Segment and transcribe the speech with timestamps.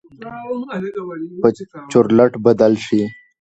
[1.41, 1.49] به
[1.91, 3.01] چورلټ بدل شي.